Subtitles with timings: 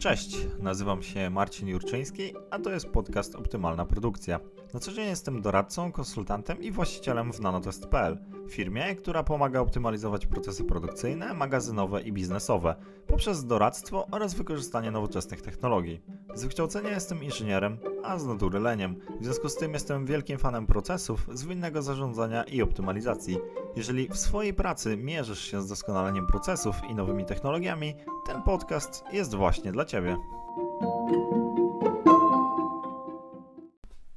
[0.00, 4.40] Cześć, nazywam się Marcin Jurczyński, a to jest podcast Optymalna Produkcja.
[4.74, 8.18] Na co dzień jestem doradcą, konsultantem i właścicielem w nanotest.pl,
[8.48, 12.74] firmie, która pomaga optymalizować procesy produkcyjne, magazynowe i biznesowe
[13.06, 16.02] poprzez doradztwo oraz wykorzystanie nowoczesnych technologii.
[16.34, 18.96] Z wykształcenia jestem inżynierem, a z natury leniem.
[19.20, 23.38] W związku z tym jestem wielkim fanem procesów, zwinnego zarządzania i optymalizacji.
[23.76, 27.94] Jeżeli w swojej pracy mierzysz się z doskonaleniem procesów i nowymi technologiami,
[28.26, 30.16] ten podcast jest właśnie dla Ciebie.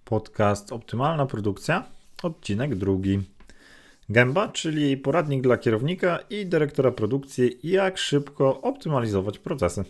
[0.03, 1.83] Podcast Optymalna Produkcja,
[2.23, 3.21] odcinek drugi.
[4.09, 9.83] Gęba, czyli poradnik dla kierownika i dyrektora produkcji, jak szybko optymalizować procesy.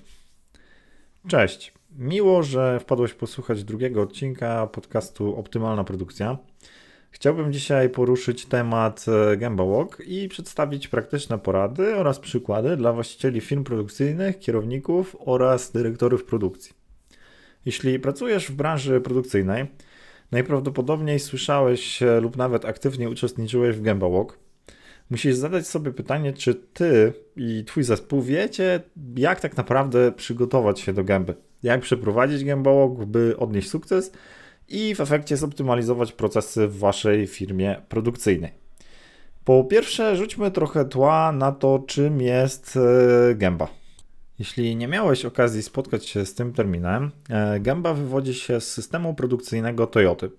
[1.28, 1.74] Cześć.
[1.98, 6.38] Miło, że wpadłeś posłuchać drugiego odcinka podcastu Optymalna Produkcja.
[7.12, 13.42] Chciałbym dzisiaj poruszyć temat e, Gamba Walk i przedstawić praktyczne porady oraz przykłady dla właścicieli
[13.42, 16.74] firm produkcyjnych, kierowników oraz dyrektorów produkcji.
[17.66, 19.66] Jeśli pracujesz w branży produkcyjnej,
[20.32, 24.40] najprawdopodobniej słyszałeś lub nawet aktywnie uczestniczyłeś w Gamba Walk.
[25.10, 28.82] Musisz zadać sobie pytanie, czy ty i twój zespół wiecie,
[29.16, 31.34] jak tak naprawdę przygotować się do gęby.
[31.64, 34.12] Jak przeprowadzić Walk, by odnieść sukces–
[34.70, 38.52] i w efekcie zoptymalizować procesy w waszej firmie produkcyjnej.
[39.46, 43.68] Po pierwsze, rzućmy trochę tła na to, czym jest e, gęba.
[44.40, 49.14] Jeśli nie miałeś okazji spotkać się z tym terminem, e, gęba wywodzi się z systemu
[49.14, 50.32] produkcyjnego Toyoty,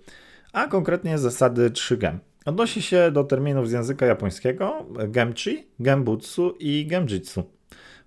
[0.52, 2.18] a konkretnie z zasady 3GEM.
[2.44, 7.53] Odnosi się do terminów z języka japońskiego Gemchi, Gembutsu i Gemjitsu.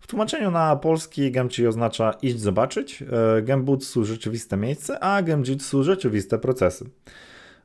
[0.08, 3.02] W tłumaczeniu na polski Gemchi oznacza iść zobaczyć,
[3.38, 6.90] e, Gembutsu rzeczywiste miejsce, a Gemjitsu rzeczywiste procesy.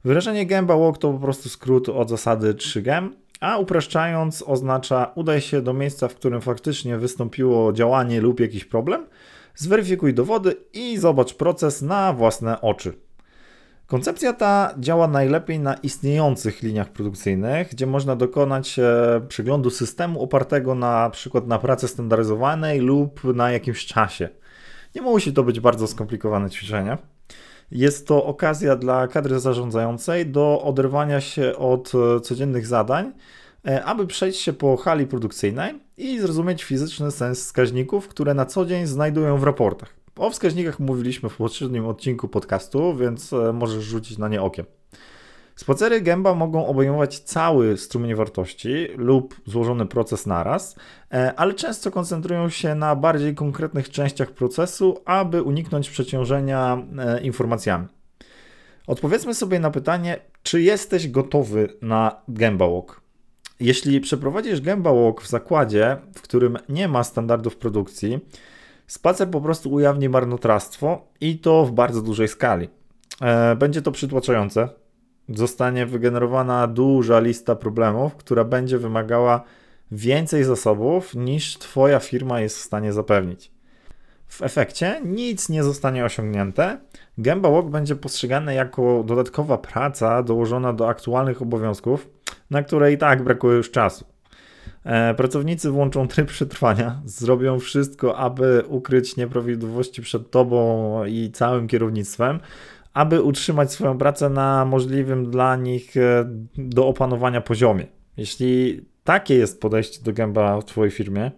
[0.04, 5.62] Wyrażenie Gemba Walk to po prostu skrót od zasady 3Gem, a upraszczając oznacza udaj się
[5.62, 9.06] do miejsca, w którym faktycznie wystąpiło działanie lub jakiś problem,
[9.54, 12.92] zweryfikuj dowody i zobacz proces na własne oczy.
[13.92, 20.74] Koncepcja ta działa najlepiej na istniejących liniach produkcyjnych, gdzie można dokonać e, przeglądu systemu opartego
[20.74, 24.28] na przykład na pracy standaryzowanej lub na jakimś czasie.
[24.94, 26.98] Nie musi to być bardzo skomplikowane ćwiczenie.
[27.70, 33.12] Jest to okazja dla kadry zarządzającej do oderwania się od e, codziennych zadań,
[33.66, 38.66] e, aby przejść się po hali produkcyjnej i zrozumieć fizyczny sens wskaźników, które na co
[38.66, 40.01] dzień znajdują w raportach.
[40.16, 44.66] O wskaźnikach mówiliśmy w poprzednim odcinku podcastu, więc e, możesz rzucić na nie okiem.
[45.56, 50.76] Spacery gęba mogą obejmować cały strumień wartości lub złożony proces naraz,
[51.12, 57.86] e, ale często koncentrują się na bardziej konkretnych częściach procesu, aby uniknąć przeciążenia e, informacjami.
[58.86, 63.00] Odpowiedzmy sobie na pytanie, czy jesteś gotowy na gęba walk.
[63.60, 68.20] Jeśli przeprowadzisz gęba walk w zakładzie, w którym nie ma standardów produkcji,
[68.86, 72.68] Spacer po prostu ujawni marnotrawstwo i to w bardzo dużej skali.
[73.20, 74.68] E, będzie to przytłaczające.
[75.28, 79.42] Zostanie wygenerowana duża lista problemów, która będzie wymagała
[79.92, 83.52] więcej zasobów niż Twoja firma jest w stanie zapewnić.
[84.32, 86.78] W efekcie nic nie zostanie osiągnięte.
[87.18, 92.08] Gęba Walk będzie postrzegane jako dodatkowa praca dołożona do aktualnych obowiązków,
[92.50, 94.11] na które i tak brakuje już czasu.
[94.84, 102.40] E, pracownicy włączą tryb przetrwania, zrobią wszystko, aby ukryć nieprawidłowości przed tobą i całym kierownictwem,
[102.94, 106.24] aby utrzymać swoją pracę na możliwym dla nich e,
[106.58, 107.86] do opanowania poziomie.
[108.16, 111.30] Jeśli takie jest podejście do gęba w Twojej firmie,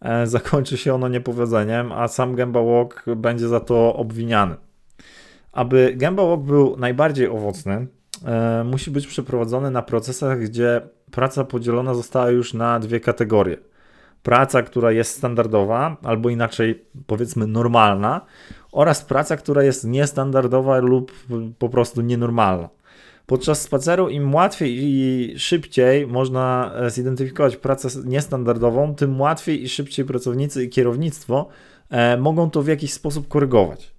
[0.00, 4.56] e, zakończy się ono niepowodzeniem, a sam gęba walk będzie za to obwiniany.
[5.52, 7.86] Aby gęba walk był najbardziej owocny,
[8.64, 13.56] musi być przeprowadzony na procesach, gdzie praca podzielona została już na dwie kategorie.
[14.22, 18.20] Praca, która jest standardowa, albo inaczej powiedzmy normalna,
[18.72, 21.12] oraz praca, która jest niestandardowa lub
[21.58, 22.68] po prostu nienormalna.
[23.26, 30.04] Podczas spaceru im łatwiej i szybciej można e, zidentyfikować pracę niestandardową, tym łatwiej i szybciej
[30.04, 31.48] pracownicy i kierownictwo
[31.90, 33.94] e, mogą to w jakiś sposób korygować.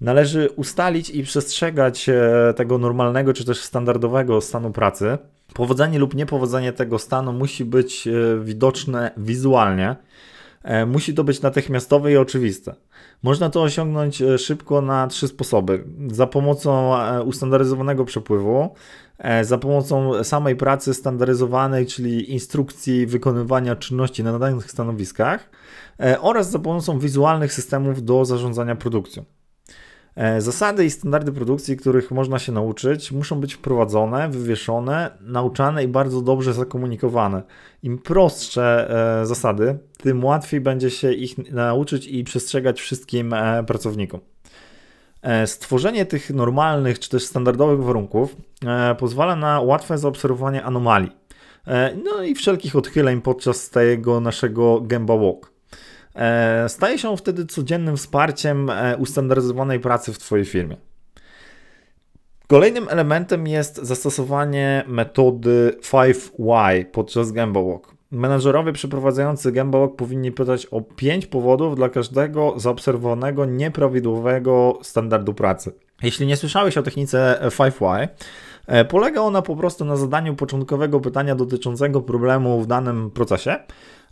[0.00, 5.18] Należy ustalić i przestrzegać e, tego normalnego czy też standardowego stanu pracy,
[5.54, 8.10] Powodzenie lub niepowodzenie tego stanu musi być e,
[8.44, 9.96] widoczne wizualnie.
[10.62, 12.74] E, musi to być natychmiastowe i oczywiste.
[13.22, 16.94] Można to osiągnąć e, szybko na trzy sposoby: za pomocą
[17.24, 18.74] ustandaryzowanego przepływu,
[19.42, 25.50] za pomocą samej pracy standaryzowanej, czyli instrukcji wykonywania czynności na danych stanowiskach,
[26.20, 29.24] oraz za pomocą wizualnych systemów do zarządzania produkcją.
[30.16, 35.88] E, zasady i standardy produkcji, których można się nauczyć, muszą być wprowadzone, wywieszone, nauczane i
[35.88, 37.42] bardzo dobrze zakomunikowane.
[37.82, 38.90] Im prostsze
[39.20, 44.20] e, zasady, tym łatwiej będzie się ich nauczyć i przestrzegać wszystkim e, pracownikom.
[45.46, 48.36] Stworzenie tych normalnych czy też standardowych warunków
[48.98, 51.10] pozwala na łatwe zaobserwowanie anomalii,
[52.04, 55.55] no i wszelkich odchyleń podczas tego naszego Gemba Walk.
[56.16, 60.76] E, staje się wtedy codziennym wsparciem e, ustandaryzowanej pracy w Twojej firmie.
[62.46, 67.96] Kolejnym elementem jest zastosowanie metody 5Y podczas Gamba Walk.
[68.72, 75.72] Przeprowadzający Gamba Walk powinni pytać o 5 powodów dla każdego zaobserwowanego nieprawidłowego standardu pracy.
[76.02, 78.08] Jeśli nie słyszałeś o technice 5Y,
[78.66, 83.56] e, polega ona po prostu na zadaniu początkowego pytania dotyczącego problemu w danym procesie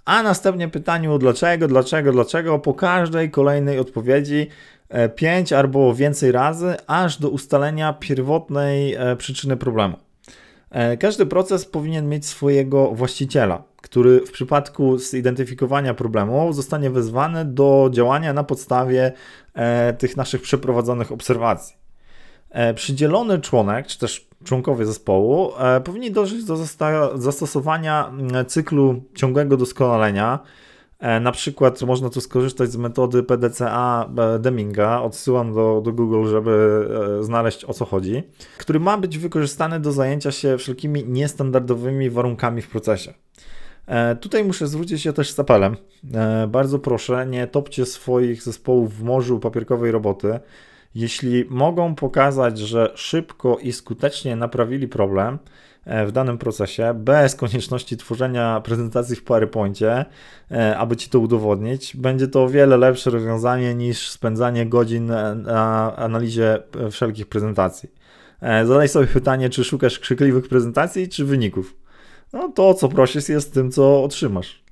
[0.04, 4.48] a następnie pytaniu dlaczego, dlaczego, dlaczego po każdej kolejnej odpowiedzi
[4.88, 9.96] e, pięć albo więcej razy, aż do ustalenia pierwotnej e, przyczyny problemu.
[10.70, 17.88] E, każdy proces powinien mieć swojego właściciela, który w przypadku zidentyfikowania problemu zostanie wezwany do
[17.92, 19.12] działania na podstawie
[19.98, 21.83] tych naszych przeprowadzonych obserwacji.
[22.74, 26.56] Przydzielony członek, czy też członkowie zespołu e, powinni dążyć do
[27.14, 30.38] zastosowania mm, cyklu ciągłego doskonalenia.
[30.98, 36.28] E, na przykład można tu skorzystać z metody PDCA e, Deminga, odsyłam do, do Google,
[36.28, 36.84] żeby
[37.20, 38.22] znaleźć o co chodzi,
[38.58, 43.14] który ma być wykorzystany do zajęcia się wszelkimi niestandardowymi warunkami w procesie.
[44.20, 45.76] Tutaj muszę zwrócić się też z apelem.
[46.48, 50.40] Bardzo proszę, nie topcie swoich zespołów w morzu papierkowej roboty.
[50.94, 55.38] Jeśli mogą pokazać, że szybko i skutecznie naprawili problem
[55.84, 60.04] e, w danym procesie, bez konieczności tworzenia prezentacji w PowerPoincie,
[60.50, 65.06] e, aby ci to udowodnić, będzie to o wiele lepsze rozwiązanie niż spędzanie godzin
[65.36, 68.04] na analizie e, wszelkich prezentacji.
[68.64, 71.76] Zadaj sobie pytanie, czy szukasz krzykliwych prezentacji, czy wyników.
[72.32, 74.63] No to, co prosisz, jest tym, co otrzymasz.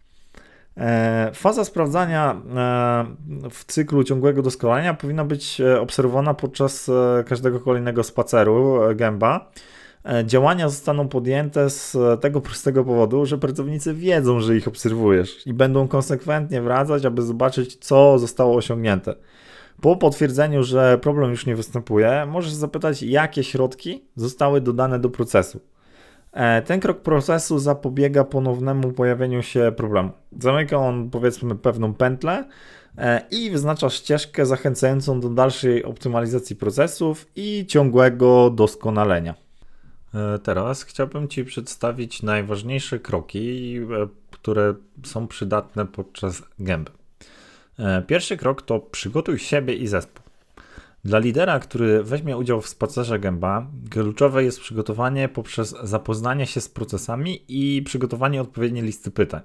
[0.76, 6.90] E, faza sprawdzania e, w cyklu ciągłego doskonalenia powinna być e, obserwowana podczas
[7.26, 9.50] każdego kolejnego spaceru gęba.
[10.24, 15.88] Działania zostaną podjęte z tego prostego powodu, że pracownicy wiedzą, że ich obserwujesz i będą
[15.88, 19.14] konsekwentnie wracać, aby zobaczyć, co zostało osiągnięte.
[19.80, 25.60] Po potwierdzeniu, że problem już nie występuje, możesz zapytać, jakie środki zostały dodane do procesu.
[26.32, 30.10] E, ten krok procesu zapobiega ponownemu pojawieniu się problemu.
[30.40, 32.48] Zamyka on powiedzmy pewną pętlę
[32.98, 39.34] e, i wyznacza ścieżkę zachęcającą do dalszej optymalizacji procesów i ciągłego doskonalenia.
[40.14, 43.76] E, teraz chciałbym Ci przedstawić najważniejsze kroki,
[44.30, 44.74] które
[45.04, 46.90] są przydatne podczas gęby.
[48.06, 50.21] Pierwszy krok to przygotuj siebie i zespół.
[51.04, 56.68] Dla lidera, który weźmie udział w spacerze gęba, kluczowe jest przygotowanie poprzez zapoznanie się z
[56.68, 59.40] procesami i przygotowanie odpowiedniej listy pytań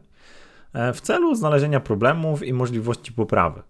[0.73, 3.61] e, w celu znalezienia problemów i możliwości poprawy.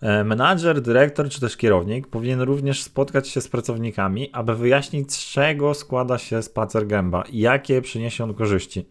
[0.00, 5.32] E, menadżer, dyrektor czy też kierownik powinien również spotkać się z pracownikami, aby wyjaśnić, z
[5.32, 8.88] czego składa się spacer gęba i jakie przyniesie on korzyści.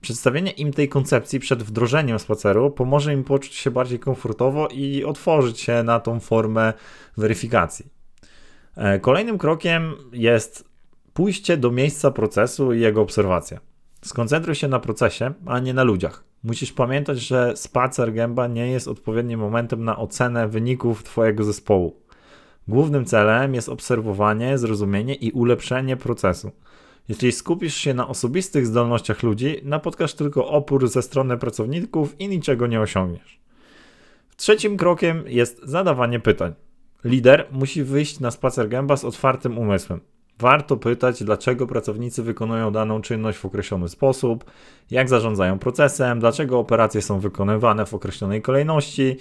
[0.00, 5.60] Przedstawienie im tej koncepcji przed wdrożeniem spaceru pomoże im poczuć się bardziej komfortowo i otworzyć
[5.60, 6.72] się na tą formę
[7.16, 7.86] weryfikacji.
[8.76, 10.64] E, kolejnym krokiem jest
[11.14, 13.60] pójście do miejsca procesu i jego obserwacja.
[14.02, 16.24] Skoncentruj się na procesie, a nie na ludziach.
[16.44, 21.96] Musisz pamiętać, że spacer gęba nie jest odpowiednim momentem na ocenę wyników Twojego zespołu.
[22.68, 26.50] Głównym celem jest obserwowanie, zrozumienie i ulepszenie procesu.
[27.08, 32.66] Jeśli skupisz się na osobistych zdolnościach ludzi, napotkasz tylko opór ze strony pracowników i niczego
[32.66, 33.40] nie osiągniesz.
[34.36, 36.54] Trzecim krokiem jest zadawanie pytań.
[37.04, 40.00] Lider musi wyjść na spacer gęba z otwartym umysłem.
[40.40, 44.44] Warto pytać, dlaczego pracownicy wykonują daną czynność w określony sposób,
[44.90, 49.16] jak zarządzają procesem, dlaczego operacje są wykonywane w określonej kolejności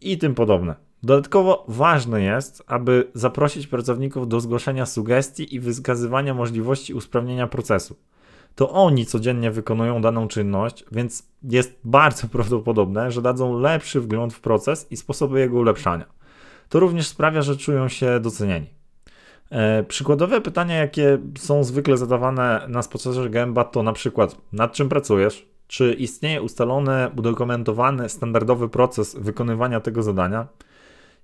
[0.00, 0.74] i tym podobne.
[1.02, 7.96] Dodatkowo ważne jest, aby zaprosić pracowników do zgłaszania sugestii i wykazywania możliwości usprawnienia procesu.
[8.54, 14.40] To oni codziennie wykonują daną czynność, więc jest bardzo prawdopodobne, że dadzą lepszy wgląd w
[14.40, 16.06] proces i sposoby jego ulepszania.
[16.68, 18.79] To również sprawia, że czują się docenieni.
[19.50, 24.88] E, przykładowe pytania, jakie są zwykle zadawane na spacerze gęba, to na przykład nad czym
[24.88, 30.46] pracujesz, czy istnieje ustalony, udokumentowany, standardowy proces wykonywania tego zadania,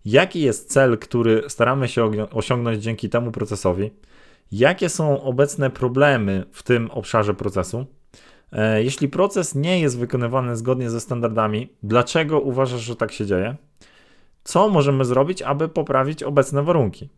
[0.05, 3.91] jaki jest cel, który staramy się osiągnąć dzięki temu procesowi,
[4.53, 7.87] jakie są obecne problemy w tym obszarze procesu.
[8.53, 13.57] E, jeśli proces nie jest wykonywany zgodnie ze standardami, dlaczego uważasz, że tak się dzieje?
[14.45, 17.09] Co możemy zrobić, aby poprawić obecne warunki?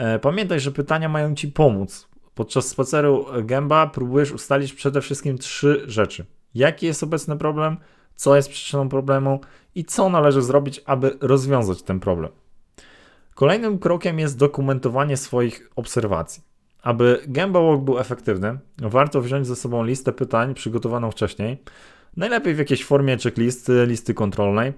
[0.00, 2.08] E, pamiętaj, że pytania mają Ci pomóc.
[2.34, 6.24] Podczas spaceru gęba próbujesz ustalić przede wszystkim trzy rzeczy.
[6.54, 7.76] Jaki jest obecny problem,
[8.14, 9.40] co jest przyczyną problemu
[9.74, 12.30] i co należy zrobić, aby rozwiązać ten problem.
[13.34, 16.42] Kolejnym krokiem jest dokumentowanie swoich obserwacji.
[16.82, 21.62] Aby Gamba Walk był efektywny, warto wziąć ze sobą listę pytań przygotowaną wcześniej,
[22.16, 24.72] najlepiej w jakiejś formie checklisty, listy kontrolnej,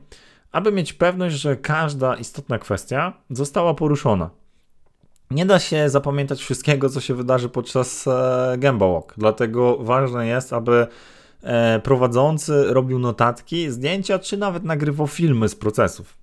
[0.52, 4.41] aby mieć pewność, że każda istotna kwestia została poruszona.
[5.32, 10.52] Nie da się zapamiętać wszystkiego, co się wydarzy podczas e, Gamba Walk, dlatego ważne jest,
[10.52, 10.86] aby
[11.42, 16.16] e, prowadzący robił notatki, zdjęcia, czy nawet nagrywał filmy z procesów.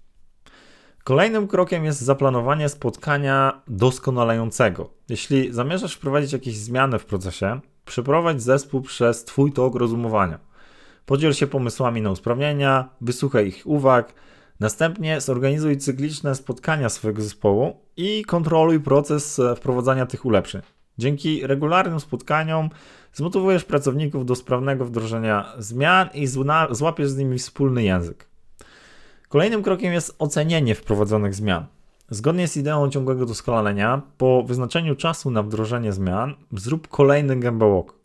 [1.03, 4.89] Kolejnym krokiem jest zaplanowanie spotkania doskonalającego.
[5.09, 10.39] Jeśli zamierzasz wprowadzić jakieś zmiany w procesie, przeprowadź zespół przez Twój tok rozumowania.
[11.05, 14.13] Podziel się pomysłami na usprawnienia, wysłuchaj ich uwag,
[14.59, 20.61] następnie zorganizuj cykliczne spotkania swojego zespołu i kontroluj proces e, wprowadzania tych ulepszeń.
[20.97, 22.69] Dzięki regularnym spotkaniom
[23.13, 26.27] zmotywujesz pracowników do sprawnego wdrożenia zmian i
[26.71, 28.29] złapiesz z nimi wspólny język.
[29.29, 31.65] Kolejnym krokiem jest ocenienie wprowadzonych zmian.
[32.09, 37.98] Zgodnie z ideą ciągłego doskonalenia, po wyznaczeniu czasu na wdrożenie zmian, zrób kolejny Walk.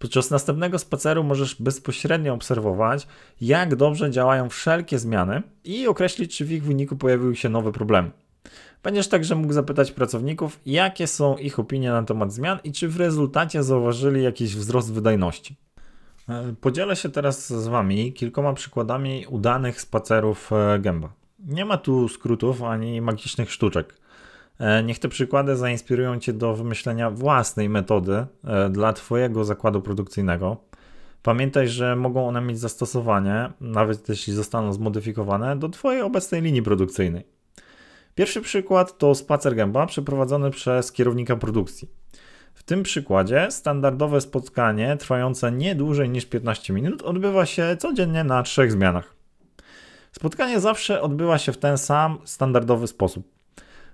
[0.00, 3.06] Podczas następnego spaceru możesz bezpośrednio obserwować,
[3.40, 8.10] jak dobrze działają wszelkie zmiany i określić, czy w ich wyniku pojawiły się nowe problemy.
[8.82, 12.96] Będziesz także mógł zapytać pracowników, jakie są ich opinie na temat zmian i czy w
[12.96, 15.56] rezultacie zauważyli jakiś wzrost wydajności.
[16.28, 21.12] E, podzielę się teraz z Wami kilkoma przykładami udanych spacerów e, gęba.
[21.38, 23.94] Nie ma tu skrótów ani magicznych sztuczek.
[24.60, 28.26] E, niech te przykłady zainspirują Cię do wymyślenia własnej metody
[28.70, 30.56] dla Twojego zakładu produkcyjnego.
[31.22, 37.24] Pamiętaj, że mogą one mieć zastosowanie, nawet jeśli zostaną zmodyfikowane, do Twojej obecnej linii produkcyjnej.
[38.14, 41.88] Pierwszy przykład to spacer gęba przeprowadzony przez kierownika produkcji.
[42.54, 48.42] W tym przykładzie standardowe spotkanie trwające nie dłużej niż 15 minut odbywa się codziennie na
[48.42, 49.14] trzech zmianach.
[50.12, 53.39] Spotkanie zawsze odbywa się w ten sam standardowy sposób.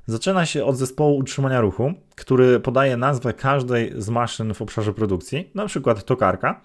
[0.06, 5.50] Zaczyna się od zespołu utrzymania ruchu, który podaje nazwę każdej z maszyn w obszarze produkcji,
[5.54, 5.94] np.
[5.94, 6.60] tokarka,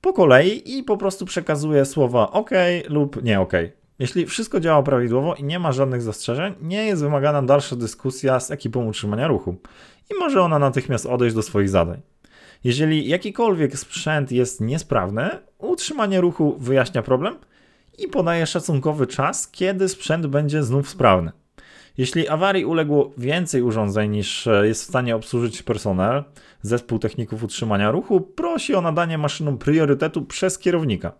[0.00, 2.50] po kolei i po prostu przekazuje słowa OK
[2.88, 3.52] lub nie OK.
[3.98, 8.50] Jeśli wszystko działa prawidłowo i nie ma żadnych zastrzeżeń, nie jest wymagana dalsza dyskusja z
[8.50, 9.56] ekipą utrzymania ruchu
[10.10, 12.00] i może ona natychmiast odejść do swoich zadań.
[12.64, 17.36] Jeżeli jakikolwiek sprzęt jest niesprawny, utrzymanie ruchu wyjaśnia problem
[17.98, 21.32] i podaje szacunkowy czas, kiedy sprzęt będzie znów sprawny.
[21.98, 26.24] Jeśli awarii uległo więcej urządzeń niż e, jest w stanie obsłużyć personel,
[26.62, 31.12] zespół techników utrzymania ruchu prosi o nadanie maszynom priorytetu przez kierownika.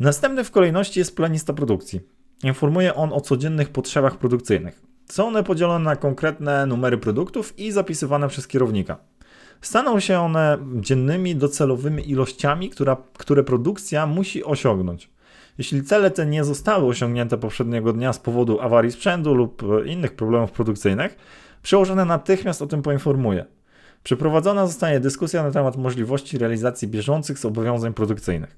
[0.00, 2.00] Następny w kolejności jest planista produkcji.
[2.44, 4.82] Informuje on o codziennych potrzebach produkcyjnych.
[5.06, 8.98] Są one podzielone na konkretne numery produktów i zapisywane przez kierownika.
[9.60, 15.10] Staną się one dziennymi docelowymi ilościami, która, które produkcja musi osiągnąć.
[15.58, 20.52] Jeśli cele te nie zostały osiągnięte poprzedniego dnia z powodu awarii sprzętu lub innych problemów
[20.52, 21.16] produkcyjnych,
[21.62, 23.44] przełożony natychmiast o tym poinformuje.
[24.02, 28.56] Przeprowadzona zostanie dyskusja na temat możliwości realizacji bieżących zobowiązań produkcyjnych.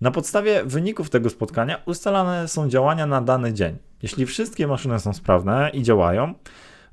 [0.00, 3.76] Na podstawie wyników tego spotkania ustalane są działania na dany dzień.
[4.02, 6.34] Jeśli wszystkie maszyny są sprawne i działają,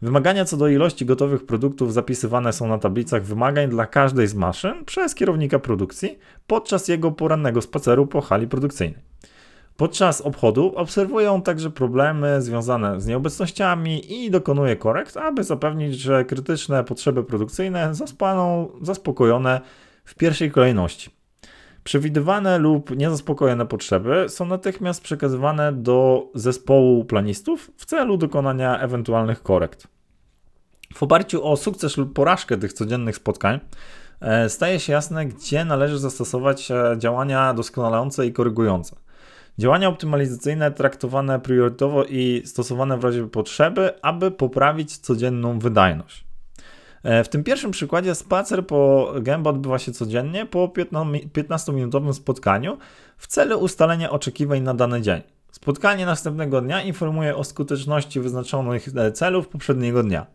[0.02, 4.86] wymagania co do ilości gotowych produktów zapisywane są na tablicach wymagań dla każdej z maszyn
[4.86, 9.02] przez kierownika produkcji podczas jego porannego spaceru po hali produkcyjnej.
[9.78, 16.26] Podczas obchodu obserwuje on także problemy związane z nieobecnościami i dokonuje korekt, aby zapewnić, że
[16.26, 19.62] krytyczne potrzeby produkcyjne zostaną zaspokojone
[20.06, 21.10] w pierwszej kolejności.
[21.86, 29.88] Przewidywane lub niezaspokojone potrzeby są natychmiast przekazywane do zespołu planistów w celu dokonania ewentualnych korekt.
[30.94, 33.60] W oparciu o sukces lub porażkę tych codziennych spotkań
[34.22, 38.96] e, staje się jasne, gdzie należy zastosować e, działania doskonalające i korygujące.
[39.58, 46.25] Działania optymalizacyjne traktowane priorytetowo i stosowane w razie potrzeby, aby poprawić codzienną wydajność.
[47.06, 52.78] E, w tym pierwszym przykładzie spacer po gębie odbywa się codziennie po 15-minutowym spotkaniu
[53.18, 55.22] w celu ustalenia oczekiwań na dany dzień.
[55.52, 60.26] Spotkanie następnego dnia informuje o skuteczności wyznaczonych e, celów poprzedniego dnia.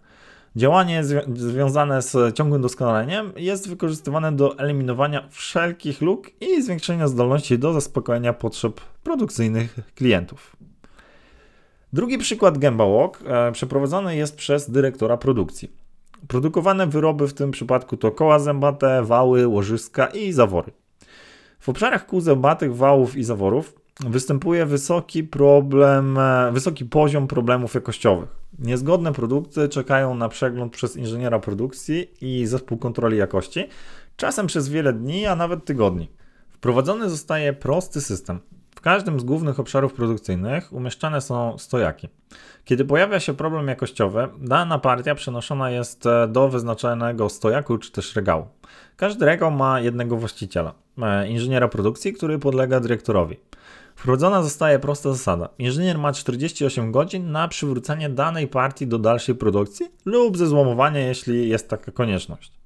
[0.56, 7.58] Działanie zwi związane z ciągłym doskonaleniem jest wykorzystywane do eliminowania wszelkich luk i zwiększenia zdolności
[7.58, 10.56] do zaspokojenia potrzeb produkcyjnych klientów.
[11.92, 15.79] Drugi przykład Gamba Walk e, przeprowadzony jest przez dyrektora produkcji.
[16.28, 20.72] Produkowane wyroby w tym przypadku to koła zębate, wały, łożyska i zawory.
[21.60, 23.74] W obszarach kół zębatych, wałów i zaworów
[24.06, 28.28] występuje wysoki problem, e, wysoki poziom problemów jakościowych.
[28.58, 33.68] Niezgodne produkty czekają na przegląd przez inżyniera produkcji i zespół kontroli jakości,
[34.16, 36.10] czasem przez wiele dni, a nawet tygodni.
[36.50, 38.40] Wprowadzony zostaje prosty system.
[38.80, 42.08] W każdym z głównych obszarów produkcyjnych umieszczane są stojaki.
[42.64, 48.16] Kiedy pojawia się problem jakościowy, dana partia przenoszona jest e, do wyznaczonego stojaku czy też
[48.16, 48.46] regału.
[48.96, 53.36] Każdy regał ma jednego właściciela, e, inżyniera produkcji, który podlega dyrektorowi.
[53.96, 55.48] Wprowadzona zostaje prosta zasada.
[55.58, 61.68] Inżynier ma 48 godzin na przywrócenie danej partii do dalszej produkcji lub zezłomowanie, jeśli jest
[61.68, 62.59] taka konieczność.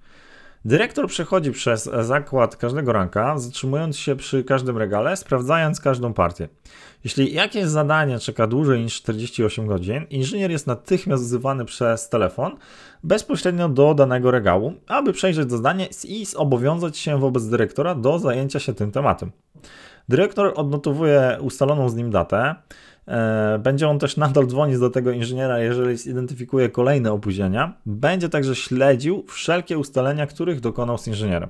[0.67, 6.49] Dyrektor przechodzi przez zakład każdego ranka, zatrzymując się przy każdym regale, sprawdzając każdą partię.
[7.05, 12.57] Jeśli jakieś zadanie czeka dłużej niż 48 godzin, inżynier jest natychmiast wzywany przez telefon
[13.03, 18.75] bezpośrednio do danego regału, aby przejrzeć zadanie i zobowiązać się wobec dyrektora do zajęcia się
[18.75, 19.33] tym tematem.
[20.09, 22.55] Dyrektor odnotowuje ustaloną z nim datę.
[23.09, 27.77] E, będzie on też nadal dzwonić do tego inżyniera, jeżeli zidentyfikuje kolejne opóźnienia.
[27.87, 31.49] Będzie także śledził wszelkie ustalenia, których dokonał z inżynierem.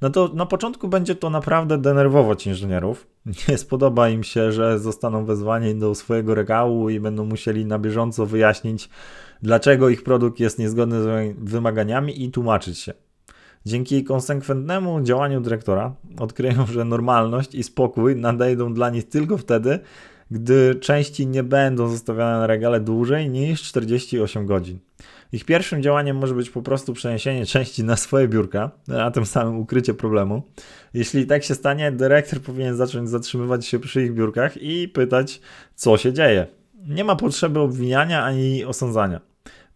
[0.00, 3.06] No to na początku będzie to naprawdę denerwować inżynierów.
[3.48, 8.26] Nie spodoba im się, że zostaną wezwani do swojego regału i będą musieli na bieżąco
[8.26, 8.88] wyjaśnić,
[9.42, 12.92] dlaczego ich produkt jest niezgodny z wymaganiami i tłumaczyć się.
[13.66, 19.78] Dzięki konsekwentnemu działaniu dyrektora odkryją, że normalność i spokój nadejdą dla nich tylko wtedy,
[20.30, 24.78] gdy części nie będą zostawiane na regale dłużej niż 48 godzin.
[25.32, 28.70] Ich pierwszym działaniem może być po prostu przeniesienie części na swoje biurka,
[29.00, 30.42] a tym samym ukrycie problemu.
[30.94, 35.40] Jeśli tak się stanie, dyrektor powinien zacząć zatrzymywać się przy ich biurkach i pytać,
[35.74, 36.46] co się dzieje.
[36.88, 39.20] Nie ma potrzeby obwiniania ani osądzania.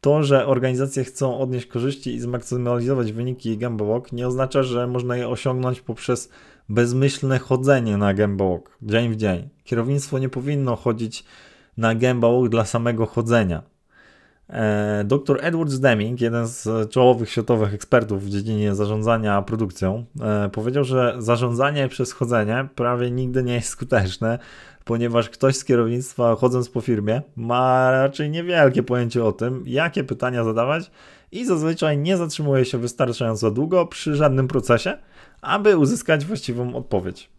[0.01, 5.29] To, że organizacje chcą odnieść korzyści i zmaksymalizować wyniki Walk nie oznacza, że można je
[5.29, 6.29] osiągnąć poprzez
[6.69, 9.49] bezmyślne chodzenie na Walk dzień w dzień.
[9.65, 11.25] Kierownictwo nie powinno chodzić
[11.77, 13.63] na Walk dla samego chodzenia.
[14.49, 20.85] E, Dr Edward Deming, jeden z czołowych światowych ekspertów w dziedzinie zarządzania produkcją, e, powiedział,
[20.85, 24.39] że zarządzanie przez chodzenie prawie nigdy nie jest skuteczne,
[24.85, 30.45] ponieważ ktoś z kierownictwa chodząc po firmie ma raczej niewielkie pojęcie o tym, jakie pytania
[30.45, 30.91] zadawać
[31.35, 34.99] i zazwyczaj nie zatrzymuje się wystarczająco długo przy żadnym procesie,
[35.43, 37.31] aby uzyskać właściwą odpowiedź.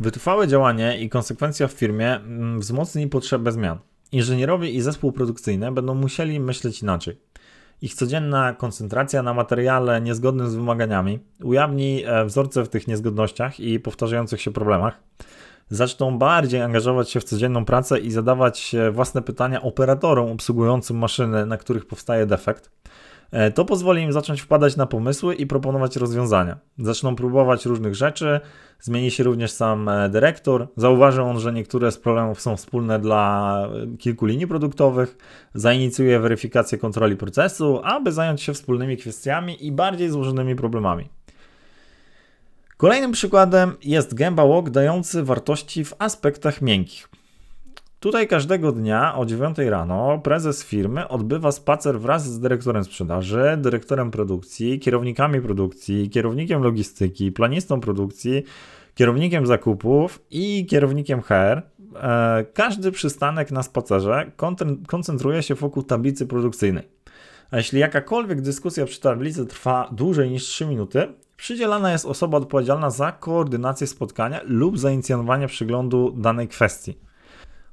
[0.00, 3.78] Wytrwałe działanie i konsekwencja w firmie mm, wzmocni potrzebę zmian.
[4.12, 7.20] Inżynierowie i zespół produkcyjny będą musieli myśleć inaczej.
[7.82, 13.80] Ich codzienna koncentracja na materiale niezgodnym z wymaganiami ujawni e, wzorce w tych niezgodnościach i
[13.80, 15.00] powtarzających się problemach
[15.70, 21.56] zaczną bardziej angażować się w codzienną pracę i zadawać własne pytania operatorom obsługującym maszyny, na
[21.56, 22.70] których powstaje defekt.
[23.32, 26.58] E, to pozwoli im zacząć wpadać na pomysły i proponować rozwiązania.
[26.78, 28.40] Zaczną próbować różnych rzeczy,
[28.80, 30.68] zmieni się również sam e, dyrektor.
[30.76, 35.16] Zauważy on, że niektóre z problemów są wspólne dla e, kilku linii produktowych,
[35.54, 41.08] zainicjuje weryfikację kontroli procesu, aby zająć się wspólnymi kwestiami i bardziej złożonymi problemami.
[42.76, 47.08] Kolejnym przykładem jest gęba walk dający wartości w aspektach miękkich.
[48.02, 54.10] Tutaj każdego dnia o 9 rano prezes firmy odbywa spacer wraz z dyrektorem sprzedaży, dyrektorem
[54.10, 58.42] produkcji, kierownikami produkcji, kierownikiem logistyki, planistą produkcji,
[58.94, 61.32] kierownikiem zakupów i kierownikiem HR.
[61.32, 64.30] E, każdy przystanek na spacerze
[64.86, 66.88] koncentruje się wokół tablicy produkcyjnej.
[67.50, 72.90] A jeśli jakakolwiek dyskusja przy tablicy trwa dłużej niż 3 minuty, przydzielana jest osoba odpowiedzialna
[72.90, 77.11] za koordynację spotkania lub zainicjowanie przeglądu danej kwestii.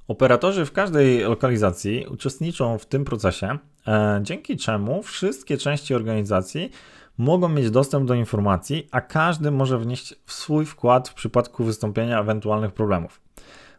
[0.10, 6.72] Operatorzy w każdej lokalizacji uczestniczą w tym procesie, e, dzięki czemu wszystkie części organizacji
[7.18, 12.72] mogą mieć dostęp do informacji, a każdy może wnieść swój wkład w przypadku wystąpienia ewentualnych
[12.72, 13.22] problemów.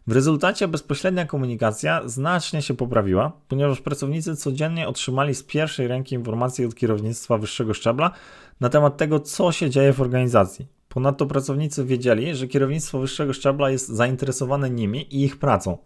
[0.06, 6.66] W rezultacie bezpośrednia komunikacja znacznie się poprawiła, ponieważ pracownicy codziennie otrzymali z pierwszej ręki informacje
[6.66, 8.10] od kierownictwa wyższego szczebla
[8.60, 10.66] na temat tego, co się dzieje w organizacji.
[10.88, 15.78] Ponadto pracownicy wiedzieli, że kierownictwo wyższego szczebla jest zainteresowane nimi i ich pracą.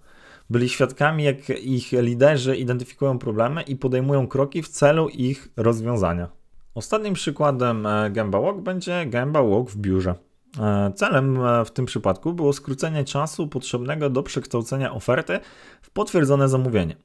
[0.51, 6.29] Byli świadkami, jak ich liderzy identyfikują problemy i podejmują kroki w celu ich rozwiązania.
[6.75, 10.15] Ostatnim przykładem e, Gamba Walk będzie Gamba Walk w biurze.
[10.61, 15.41] E, celem e, w tym przypadku było skrócenie czasu potrzebnego do przekształcenia oferty
[15.83, 16.97] w potwierdzone zamówienie.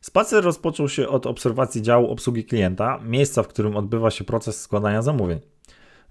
[0.00, 5.02] Spacer rozpoczął się od obserwacji działu obsługi klienta, miejsca, w którym odbywa się proces składania
[5.02, 5.40] zamówień.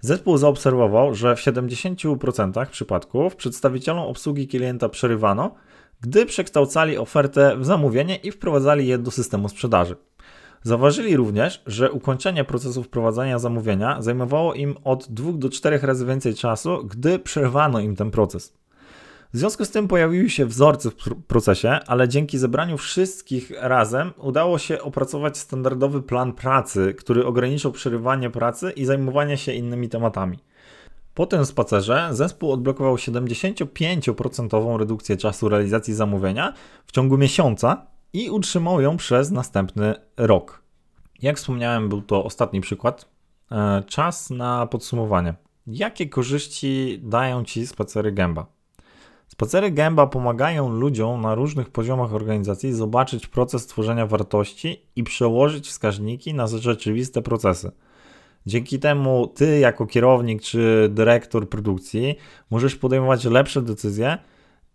[0.00, 5.54] Zespół zaobserwował, że w 70% przypadków przedstawicielom obsługi klienta przerywano,
[6.00, 9.96] gdy przekształcali ofertę w zamówienie i wprowadzali je do systemu sprzedaży.
[10.62, 16.34] Zauważyli również, że ukończenie procesu wprowadzania zamówienia zajmowało im od 2 do 4 razy więcej
[16.34, 18.58] czasu, gdy przerwano im ten proces.
[19.34, 24.12] W związku z tym pojawiły się wzorce w pr- procesie, ale dzięki zebraniu wszystkich razem
[24.16, 30.38] udało się opracować standardowy plan pracy, który ograniczał przerywanie pracy i zajmowanie się innymi tematami.
[31.18, 36.52] Po tym spacerze zespół odblokował 75% redukcję czasu realizacji zamówienia
[36.86, 40.62] w ciągu miesiąca i utrzymał ją przez następny rok.
[41.22, 43.08] Jak wspomniałem, był to ostatni przykład.
[43.52, 45.34] E, Czas na podsumowanie.
[45.66, 48.46] Jakie korzyści dają Ci spacery gęba?
[49.28, 56.34] Spacery gęba pomagają ludziom na różnych poziomach organizacji zobaczyć proces tworzenia wartości i przełożyć wskaźniki
[56.34, 57.70] na rzeczywiste procesy.
[58.46, 62.16] Dzięki temu ty, jako kierownik czy dyrektor produkcji,
[62.50, 64.18] możesz podejmować lepsze decyzje,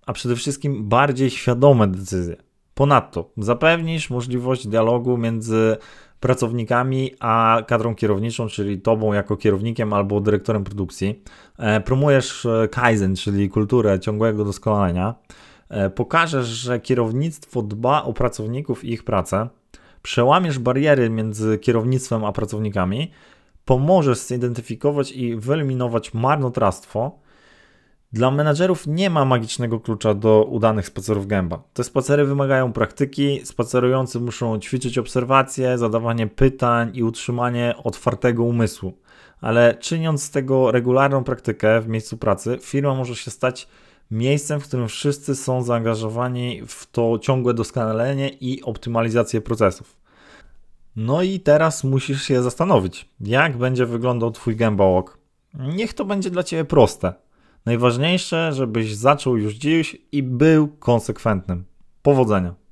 [0.05, 2.35] a przede wszystkim bardziej świadome decyzje.
[2.73, 5.77] Ponadto zapewnisz możliwość dialogu między
[6.19, 11.23] pracownikami a kadrą kierowniczą, czyli tobą jako kierownikiem albo dyrektorem produkcji.
[11.57, 15.15] E, Promujesz e, Kaizen, czyli kulturę ciągłego doskonalenia.
[15.69, 19.49] E, Pokażesz, że kierownictwo dba o pracowników i ich pracę.
[20.01, 23.11] Przełamiesz bariery między kierownictwem a pracownikami
[23.65, 27.19] pomożesz zidentyfikować i wyeliminować marnotrawstwo.
[28.13, 31.63] Dla menadżerów nie ma magicznego klucza do udanych spacerów gęba.
[31.73, 38.93] Te spacery wymagają praktyki, spacerujący muszą ćwiczyć obserwacje, zadawanie pytań i utrzymanie otwartego umysłu.
[39.41, 43.67] Ale czyniąc z tego regularną praktykę w miejscu pracy, firma może się stać
[44.11, 50.02] miejscem, w którym wszyscy są zaangażowani w to ciągłe doskonalenie i optymalizację procesów.
[50.95, 55.17] No i teraz musisz się zastanowić, jak będzie wyglądał Twój Gęba Walk.
[55.53, 57.13] Niech to będzie dla Ciebie proste.
[57.65, 61.65] Najważniejsze, żebyś zaczął już dziś i był konsekwentnym.
[62.01, 62.62] Powodzenia.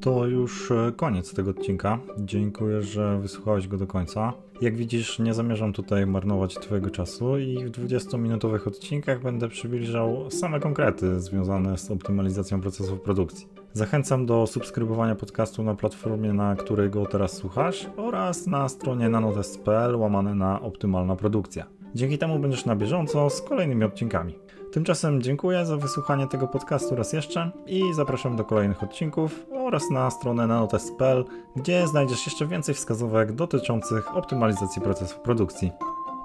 [0.00, 1.98] To już e, koniec tego odcinka.
[2.18, 4.32] Dziękuję, że wysłuchałeś go do końca.
[4.60, 10.60] Jak widzisz, nie zamierzam tutaj marnować Twojego czasu i w 20-minutowych odcinkach będę przybliżał same
[10.60, 13.46] konkrety związane z optymalizacją procesów produkcji.
[13.72, 19.96] Zachęcam do subskrybowania podcastu na platformie, na której go teraz słuchasz oraz na stronie nanotest.pl
[19.96, 21.66] łamane na optymalna produkcja.
[21.94, 24.34] Dzięki temu będziesz na bieżąco z kolejnymi odcinkami.
[24.72, 30.10] Tymczasem dziękuję za wysłuchanie tego podcastu raz jeszcze i zapraszam do kolejnych odcinków oraz na
[30.10, 31.24] stronę nanotest.pl,
[31.56, 35.72] gdzie znajdziesz jeszcze więcej wskazówek dotyczących optymalizacji procesów produkcji.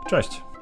[0.09, 0.52] Cześć!